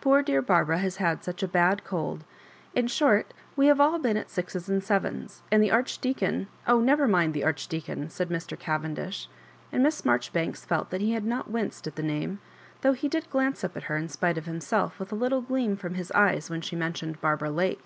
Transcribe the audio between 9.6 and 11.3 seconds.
and Miss Marjoribanks felt that he had